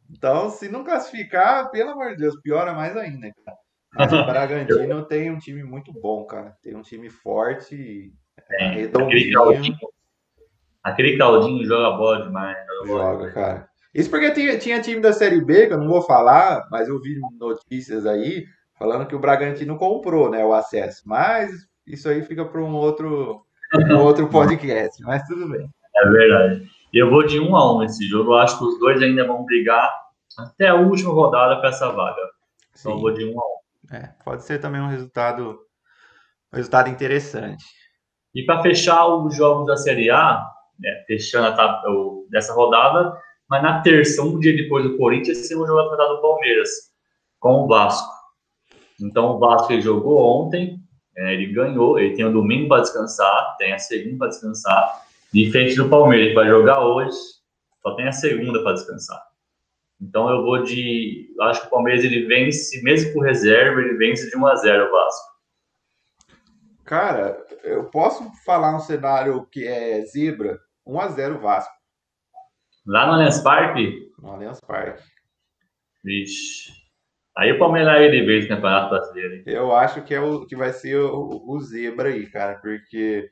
[0.09, 3.57] Então, se não classificar, pelo amor de Deus, piora mais ainda, cara.
[3.93, 6.55] Mas o Bragantino tem um time muito bom, cara.
[6.61, 8.13] Tem um time forte,
[8.51, 9.77] é, redondinho.
[10.83, 12.57] Aquele caldinho joga bola demais.
[12.85, 13.69] Joga, joga cara.
[13.93, 17.01] Isso porque tinha, tinha time da Série B, que eu não vou falar, mas eu
[17.01, 18.45] vi notícias aí
[18.77, 21.01] falando que o Bragantino comprou né, o acesso.
[21.05, 21.51] Mas
[21.85, 23.41] isso aí fica para um outro,
[23.89, 25.69] um outro podcast, mas tudo bem.
[25.95, 26.69] É verdade.
[26.93, 28.32] Eu vou de um a um esse jogo.
[28.32, 29.91] Eu acho que os dois ainda vão brigar
[30.38, 32.21] até a última rodada para essa vaga.
[32.80, 33.95] Então eu vou de um a um.
[33.95, 35.60] É, pode ser também um resultado,
[36.54, 37.63] um resultado interessante.
[38.36, 40.45] E para fechar os jogos da Série A,
[40.80, 41.84] né, fechando a tab-
[42.30, 43.19] dessa rodada,
[43.50, 46.69] mas na terça, um dia depois do Corinthians, um jogo atrasado do Palmeiras
[47.39, 48.13] com o Vasco.
[49.02, 50.80] Então o Vasco ele jogou ontem,
[51.15, 55.75] é, ele ganhou, ele tem o domingo para descansar, tem a segunda para descansar, diferente
[55.75, 57.17] do Palmeiras, que vai jogar hoje,
[57.81, 59.21] só tem a segunda para descansar.
[59.99, 61.33] Então eu vou de.
[61.37, 64.55] Eu acho que o Palmeiras ele vence, mesmo com reserva, ele vence de 1 a
[64.55, 65.37] 0 o Vasco.
[66.85, 70.59] Cara, eu posso falar um cenário que é zebra?
[70.85, 71.73] 1 a 0 Vasco.
[72.85, 74.11] Lá no Allianz Parque?
[74.21, 75.03] No Allianz Parque.
[76.03, 76.71] Vixe.
[77.37, 79.43] Aí o Palmeiras ele vez o Campeonato Brasileiro.
[79.45, 83.29] Eu acho que é o que vai ser o, o zebra aí, cara, porque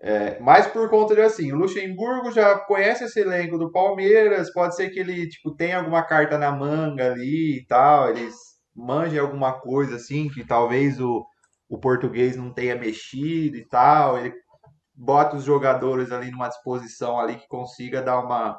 [0.00, 4.76] é, mais por conta de assim, o Luxemburgo já conhece esse elenco do Palmeiras, pode
[4.76, 8.34] ser que ele tipo tenha alguma carta na manga ali e tal, eles
[8.74, 11.24] manjem alguma coisa assim que talvez o,
[11.68, 14.34] o português não tenha mexido e tal, ele
[14.94, 18.58] bota os jogadores ali numa disposição ali que consiga dar uma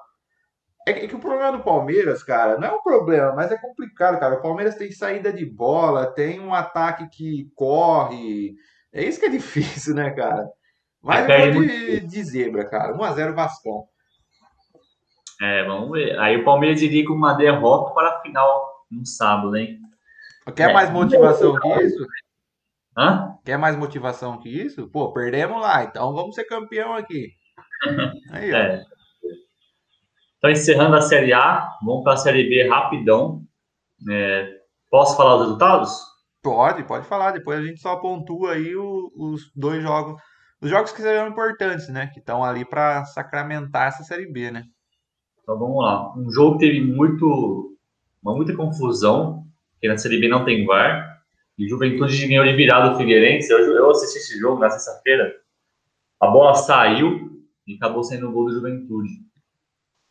[0.87, 4.35] é que o problema do Palmeiras, cara, não é um problema, mas é complicado, cara.
[4.35, 8.55] O Palmeiras tem saída de bola, tem um ataque que corre.
[8.93, 10.47] É isso que é difícil, né, cara?
[11.07, 12.93] Mas eu vou de, de zebra, cara.
[12.93, 13.85] 1x0 Vascão.
[15.41, 16.19] É, vamos ver.
[16.19, 19.79] Aí o Palmeiras iria com uma derrota para a final no sábado, hein?
[20.53, 20.73] Quer é.
[20.73, 22.05] mais motivação que isso?
[22.97, 23.37] Hã?
[23.45, 24.89] Quer mais motivação que isso?
[24.89, 27.29] Pô, perdemos lá, então vamos ser campeão aqui.
[28.31, 28.53] Aí.
[28.53, 28.83] É.
[30.37, 33.43] Então, encerrando a Série A, vamos para a Série B rapidão.
[34.09, 34.49] É,
[34.91, 36.01] posso falar os resultados?
[36.43, 37.31] Pode, pode falar.
[37.31, 40.21] Depois a gente só pontua aí os dois jogos
[40.61, 42.07] os jogos que serão importantes, né?
[42.07, 44.63] Que estão ali para sacramentar essa Série B, né?
[45.41, 46.13] Então vamos lá.
[46.17, 47.77] Um jogo que teve muito,
[48.21, 49.45] uma muita confusão,
[49.79, 51.17] que na Série B não tem VAR.
[51.57, 53.51] E Juventude ganhou de virada o Figueirense.
[53.51, 55.33] Eu, eu assisti esse jogo na sexta-feira.
[56.19, 59.11] A bola saiu e acabou saindo o gol do Juventude.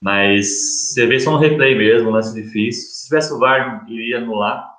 [0.01, 2.83] Mas você vê só no replay mesmo, lance difícil.
[2.95, 4.73] Se tivesse o VAR, iria anular.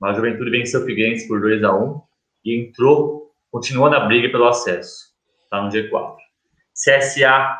[0.00, 2.00] Mas a Juventude venceu o Figueirense por 2 a 1
[2.44, 5.12] e entrou continua na briga pelo acesso,
[5.44, 6.16] está no G4.
[6.74, 7.58] CSA,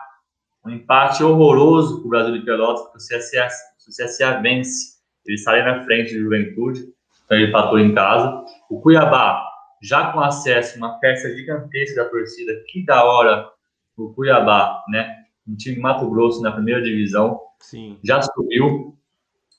[0.65, 3.49] um empate horroroso para o Brasil de Pelotas, porque o CSA,
[3.87, 6.81] o CSA vence, ele sai na frente do Juventude,
[7.25, 8.45] então ele empatou em casa.
[8.71, 9.43] O Cuiabá,
[9.83, 13.51] já com acesso, uma peça gigantesca da torcida, que da hora
[13.97, 15.27] o Cuiabá, né?
[15.47, 17.41] um time Mato Grosso na primeira divisão.
[17.61, 17.99] Sim.
[18.03, 18.97] Já subiu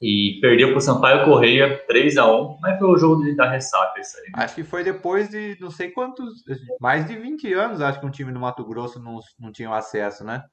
[0.01, 3.49] e perdeu para o Sampaio Correia 3 a 1 mas foi o jogo de, da
[3.49, 4.31] ressaca isso aí.
[4.33, 6.43] Acho que foi depois de não sei quantos,
[6.79, 10.23] mais de 20 anos, acho que um time do Mato Grosso não, não tinha acesso,
[10.23, 10.43] né?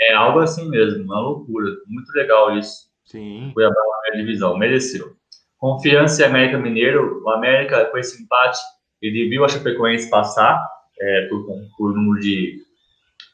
[0.00, 1.70] É algo assim mesmo, uma loucura.
[1.86, 2.88] Muito legal isso.
[3.04, 3.50] Sim.
[3.54, 5.12] Foi a primeira divisão, mereceu.
[5.58, 8.58] Confiança e América Mineiro, o América com esse empate,
[9.00, 10.66] ele viu a Chapecoense passar
[11.00, 12.62] é, por, por número de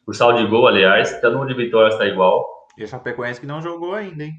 [0.04, 2.44] por saldo de gol, aliás, até o número de vitórias está igual.
[2.76, 4.32] E a Chapecoense que não jogou ainda, hein?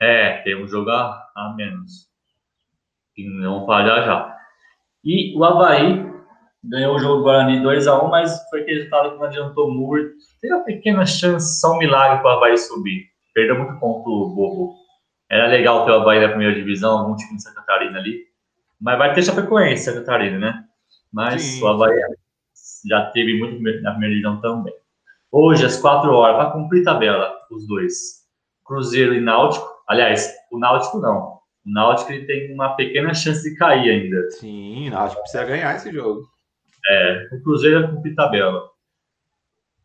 [0.00, 2.08] É, tem um jogo a, a menos.
[3.16, 4.36] Não falhar já.
[5.04, 6.04] E o Havaí
[6.62, 10.14] ganhou o jogo do Guarani 2x1, mas foi aquele resultado que não adiantou muito.
[10.40, 13.06] Teve uma pequena chance, só um milagre para o Havaí subir.
[13.34, 14.76] Perdeu muito ponto bobo.
[15.30, 18.24] Era legal ter o Havaí na primeira divisão, algum time de Santa Catarina ali.
[18.80, 20.64] Mas vai ter Chapecoense, Santa Catarina, né?
[21.12, 21.62] Mas Sim.
[21.62, 21.94] o Havaí
[22.88, 24.74] já teve muito na primeira divisão também.
[25.30, 28.24] Hoje, às 4 horas, para cumprir tabela, os dois.
[28.64, 29.73] Cruzeiro e Náutico.
[29.86, 31.38] Aliás, o Náutico não.
[31.66, 34.30] O Náutico ele tem uma pequena chance de cair ainda.
[34.32, 36.22] Sim, o Náutico precisa ganhar esse jogo.
[36.88, 38.68] É, o Cruzeiro é cumprir tabela.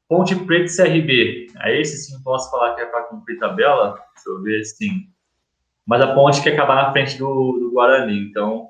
[0.08, 1.48] Ponte Preta e CRB.
[1.58, 4.00] Aí esse sim posso falar que é para cumprir tabela.
[4.16, 5.08] Deixa eu ver, sim.
[5.86, 8.70] Mas a Ponte quer acabar na frente do, do Guarani, então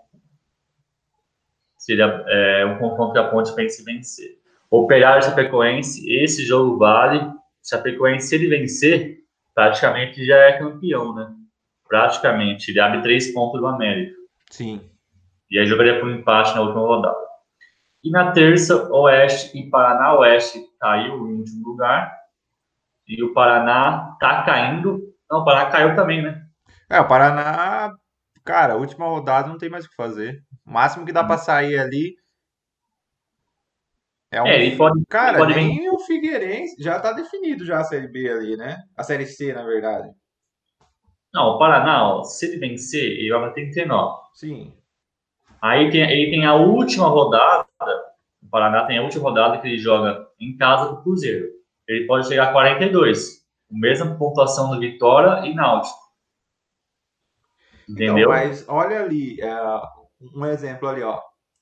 [1.78, 4.38] seria é, um confronto que a Ponte pense vencer.
[4.70, 7.26] Operário Chapecoense, esse jogo vale.
[7.64, 9.19] Chapecoense, se ele vencer,
[9.54, 11.32] praticamente já é campeão, né?
[11.88, 12.72] Praticamente.
[12.72, 14.16] Ele abre três pontos do América.
[14.50, 14.82] Sim.
[15.50, 17.18] E aí jogaria por empate na última rodada.
[18.04, 20.18] E na terça, Oeste e Paraná.
[20.20, 22.16] Oeste caiu em último lugar.
[23.08, 25.14] E o Paraná tá caindo.
[25.30, 26.44] Não, o Paraná caiu também, né?
[26.90, 27.94] É, o Paraná,
[28.44, 30.44] cara, última rodada não tem mais o que fazer.
[30.66, 32.16] O máximo que dá para sair ali
[34.32, 34.48] é um.
[34.48, 35.90] É, ele pode, cara, pode nem vir...
[35.90, 38.78] o Figueirense já tá definido já a Série B ali, né?
[38.96, 40.10] A Série C, na verdade.
[41.34, 44.18] Não, o Paraná, ó, se ele vencer, ele vai bater 39.
[44.34, 44.74] Sim.
[45.62, 47.68] Aí tem, ele tem a última rodada,
[48.42, 51.48] o Paraná tem a última rodada que ele joga em casa do Cruzeiro.
[51.88, 53.40] Ele pode chegar a 42.
[53.72, 55.98] Mesma pontuação do Vitória e Náutico.
[57.88, 58.18] Então, Entendeu?
[58.18, 59.82] Então, mas olha ali, é,
[60.36, 61.20] um exemplo ali, ó.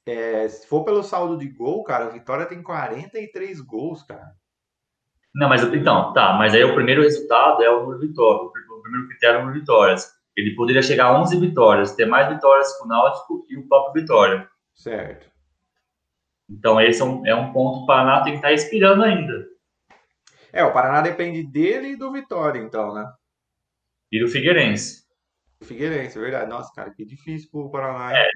[0.08, 4.32] É, se for pelo saldo de gol, cara, o Vitória tem 43 gols, cara.
[5.36, 8.42] Não, mas então, tá, mas aí o primeiro resultado é o número de vitórias.
[8.70, 10.18] O primeiro critério é o número de vitórias.
[10.36, 14.02] Ele poderia chegar a 11 vitórias, ter mais vitórias que o Náutico e o próprio
[14.02, 14.50] Vitória.
[14.74, 15.30] Certo.
[16.50, 19.04] Então esse é um, é um ponto para o Paraná tem que estar tá respirando
[19.04, 19.46] ainda.
[20.54, 23.12] É, o Paraná depende dele e do Vitória, então, né?
[24.10, 25.06] E do Figueirense.
[25.62, 26.50] Figueirense, é verdade.
[26.50, 28.18] Nossa, cara, que difícil pro Paraná.
[28.18, 28.30] É,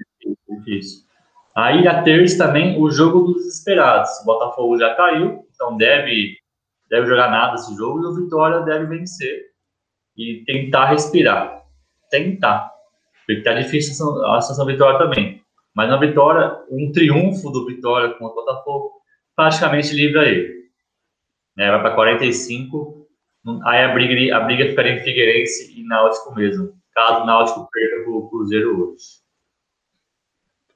[0.50, 1.06] difícil.
[1.54, 4.10] Aí a terça também o jogo dos desesperados.
[4.20, 6.36] O Botafogo já caiu, então deve,
[6.88, 9.46] deve jogar nada esse jogo e o Vitória deve vencer
[10.16, 11.62] e tentar respirar.
[12.10, 12.70] Tentar.
[13.26, 13.92] Porque tá difícil
[14.26, 15.42] a situação Vitória também.
[15.74, 18.92] Mas na Vitória, um triunfo do Vitória contra o Botafogo
[19.34, 20.62] praticamente livra ele.
[21.56, 23.06] Né, vai para 45,
[23.64, 28.10] aí a briga, a briga ficaria em Figueirense e Náutico mesmo caso o Náutico perca
[28.10, 29.21] o Cruzeiro hoje.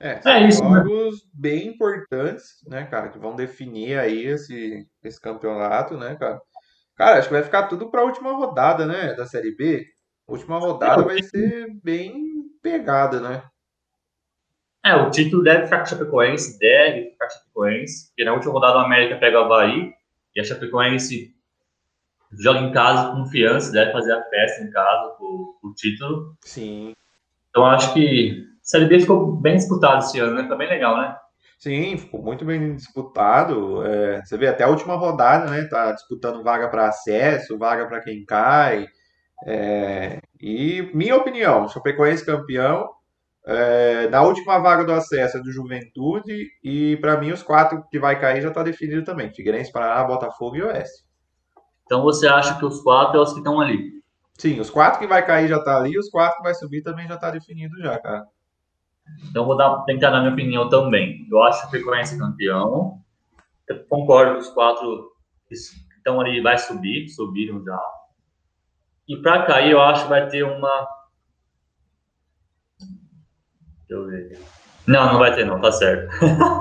[0.07, 0.77] É, é isso, né?
[0.77, 1.31] jogos né?
[1.35, 6.41] bem importantes, né, cara, que vão definir aí esse, esse campeonato, né, cara.
[6.95, 9.87] Cara, acho que vai ficar tudo para a última rodada, né, da Série B.
[10.29, 12.15] A última rodada vai ser bem
[12.63, 13.43] pegada, né?
[14.85, 18.33] É, o título deve ficar com a Chapecoense, deve ficar com a Chapecoense, porque na
[18.33, 19.93] última rodada o América pega o Havaí
[20.35, 21.35] e a Chapecoense
[22.33, 26.37] joga em casa confiança, deve fazer a festa em casa por, por título.
[26.43, 26.95] Sim.
[27.51, 30.49] Então acho que Série B ficou bem disputado esse ano, né?
[30.49, 31.17] Tá bem legal, né?
[31.57, 33.87] Sim, ficou muito bem disputado.
[33.87, 35.65] É, você vê até a última rodada, né?
[35.65, 38.87] Tá disputando vaga para acesso, vaga para quem cai.
[39.47, 42.89] É, e minha opinião, Chapecoense campeão.
[43.47, 48.01] É, na última vaga do acesso é do Juventude e para mim os quatro que
[48.01, 49.33] vai cair já está definido também.
[49.33, 51.05] Figueirense, Paraná, Botafogo e Oeste.
[51.85, 53.93] Então você acha que os quatro é os que estão ali?
[54.37, 57.07] Sim, os quatro que vai cair já tá ali, os quatro que vai subir também
[57.07, 58.27] já tá definido já, cara.
[59.29, 61.27] Então vou dar, tentar dar minha opinião também.
[61.31, 63.01] Eu acho que o Frequência campeão.
[63.69, 65.13] Eu concordo que os quatro
[65.49, 67.81] que estão ali vai subir, subiram já.
[69.09, 70.89] E para cair, eu acho que vai ter uma.
[73.89, 74.39] Deixa eu ver.
[74.87, 76.09] Não, não vai ter não, tá certo.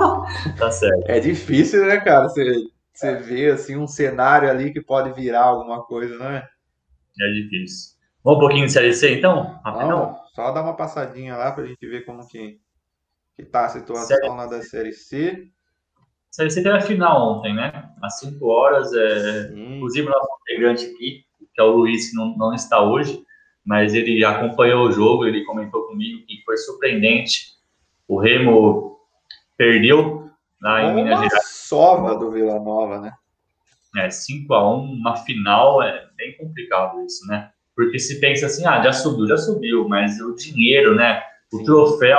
[0.58, 1.10] tá certo.
[1.10, 2.28] É difícil, né, cara?
[2.28, 6.48] Você você vê assim um cenário ali que pode virar alguma coisa, não é?
[7.20, 7.94] É difícil.
[8.24, 9.60] Vamos um pouquinho de Série C, então?
[9.66, 9.90] Rapidão.
[9.90, 12.60] Não, só dar uma passadinha lá para a gente ver como que,
[13.38, 14.28] que tá a situação série...
[14.28, 15.50] lá da Série C.
[16.30, 17.90] Série C teve a final ontem, né?
[18.04, 18.94] Às 5 horas.
[18.94, 23.26] É, inclusive, o nosso integrante aqui, que é o Luiz, que não, não está hoje,
[23.64, 27.56] mas ele acompanhou o jogo, ele comentou comigo que foi surpreendente.
[28.06, 29.00] O Remo
[29.56, 30.30] perdeu
[30.62, 31.48] lá em Minas Gerais.
[31.48, 33.14] sova do Vila Nova, né?
[33.96, 37.54] É, 5 a 1 uma final é bem complicado isso, né?
[37.76, 41.22] Porque se pensa assim, ah, já subiu, já subiu, mas o dinheiro, né?
[41.52, 41.66] O Sim.
[41.66, 42.18] troféu,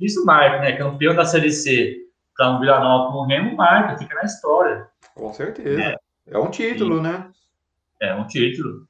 [0.00, 0.76] isso marca, né?
[0.76, 1.96] Campeão da Série C
[2.36, 4.86] para um Vila Nova como o Remo marca, fica na história.
[5.14, 5.82] Com certeza.
[5.82, 5.96] É,
[6.28, 7.28] é um título, né?
[8.00, 8.86] É um título.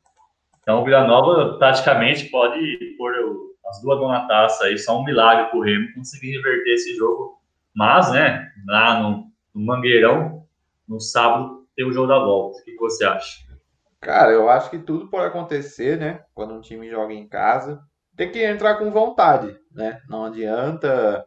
[0.60, 3.12] Então o Vila Nova praticamente pode pôr
[3.68, 6.94] as duas mãos na taça aí, só um milagre para o Remo conseguir reverter esse
[6.96, 7.38] jogo.
[7.74, 10.44] Mas, né, lá no, no Mangueirão,
[10.86, 12.60] no sábado, tem o jogo da volta.
[12.60, 13.47] O que você acha?
[14.00, 16.24] Cara, eu acho que tudo pode acontecer, né?
[16.34, 17.80] Quando um time joga em casa.
[18.16, 20.00] Tem que entrar com vontade, né?
[20.08, 21.24] Não adianta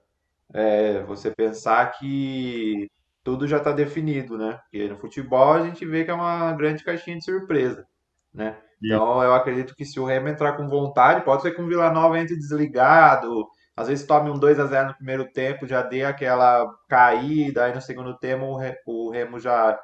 [0.54, 2.90] é, você pensar que
[3.24, 4.60] tudo já está definido, né?
[4.64, 7.86] Porque no futebol a gente vê que é uma grande caixinha de surpresa,
[8.34, 8.58] né?
[8.86, 11.92] Então eu acredito que se o Remo entrar com vontade, pode ser que o Vila
[11.92, 16.04] Nova entre desligado, às vezes tome um 2 a 0 no primeiro tempo, já dê
[16.04, 18.46] aquela caída, aí no segundo tempo
[18.88, 19.80] o Remo já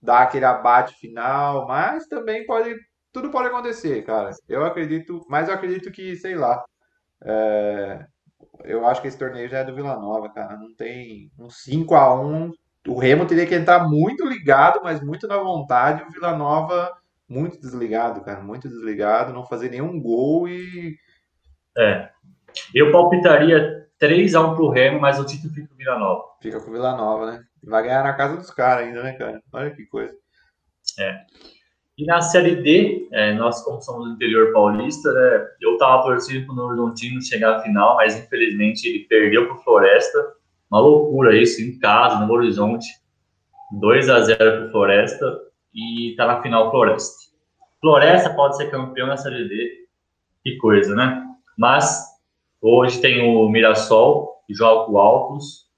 [0.00, 2.74] dar aquele abate final, mas também pode,
[3.12, 4.30] tudo pode acontecer, cara.
[4.48, 6.64] Eu acredito, mas eu acredito que, sei lá,
[7.24, 8.06] é,
[8.64, 10.56] eu acho que esse torneio já é do Vila Nova, cara.
[10.56, 12.52] Não tem um 5 a 1
[12.86, 16.02] O Remo teria que entrar muito ligado, mas muito na vontade.
[16.04, 16.92] O Vila Nova
[17.28, 18.40] muito desligado, cara.
[18.40, 20.96] Muito desligado, não fazer nenhum gol e.
[21.76, 22.10] É.
[22.74, 26.24] Eu palpitaria 3x1 pro Remo, mas o título fica com o Vila Nova.
[26.40, 27.44] Fica com o Vila Nova, né?
[27.64, 29.42] Vai ganhar na casa dos caras ainda, né, cara?
[29.52, 30.14] Olha que coisa.
[30.98, 31.20] É.
[31.98, 36.46] E na Série D, é, nós, como somos do interior paulista, né, eu tava torcendo
[36.46, 40.34] pro Horizontino chegar à final, mas infelizmente ele perdeu pro Floresta.
[40.70, 42.86] Uma loucura isso, em casa, no Horizonte.
[43.72, 45.40] 2 a 0 pro Floresta
[45.74, 47.28] e tá na final Floresta.
[47.80, 49.86] Floresta pode ser campeão na Série D.
[50.44, 51.24] Que coisa, né?
[51.56, 52.17] Mas
[52.60, 55.68] hoje tem o Mirassol, que joga com o Altos,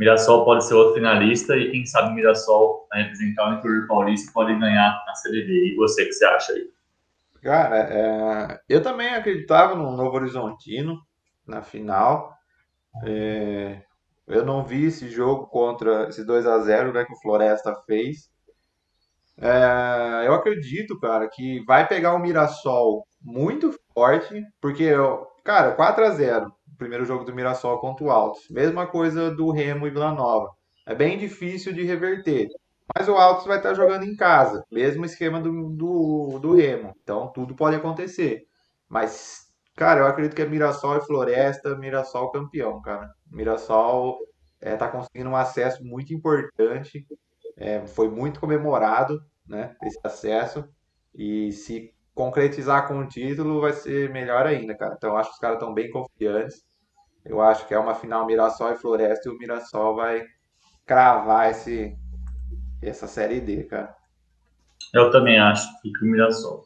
[0.00, 4.58] Mirassol pode ser outro finalista e quem sabe Mirassol vai representar o interior paulista pode
[4.58, 5.72] ganhar a D.
[5.72, 6.70] E você, o que você acha aí?
[7.42, 10.98] Cara, é, eu também acreditava no Novo Horizontino
[11.46, 12.32] na final.
[13.04, 13.82] É,
[14.26, 18.30] eu não vi esse jogo contra esse 2 a 0 né, que o Floresta fez.
[19.36, 24.90] É, eu acredito, cara, que vai pegar o Mirassol muito forte, porque,
[25.50, 28.48] cara, 4 a 0 primeiro jogo do Mirassol contra o Altos.
[28.48, 30.52] Mesma coisa do Remo e Vila Nova.
[30.86, 32.48] É bem difícil de reverter.
[32.96, 34.64] Mas o Altos vai estar jogando em casa.
[34.70, 36.94] Mesmo esquema do, do, do Remo.
[37.02, 38.44] Então tudo pode acontecer.
[38.88, 43.12] Mas, cara, eu acredito que é Mirassol e Floresta, Mirassol campeão, cara.
[43.28, 44.18] Mirassol
[44.60, 47.04] é, tá conseguindo um acesso muito importante.
[47.56, 49.74] É, foi muito comemorado, né?
[49.82, 50.64] Esse acesso.
[51.12, 54.94] E se concretizar com o título, vai ser melhor ainda, cara.
[54.96, 56.62] Então acho que os caras estão bem confiantes.
[57.24, 60.24] Eu acho que é uma final Mirassol e Floresta e o Mirassol vai
[60.86, 61.96] cravar esse,
[62.82, 63.94] essa série D, cara.
[64.92, 66.64] Eu também acho que o Mirassol.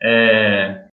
[0.00, 0.84] É,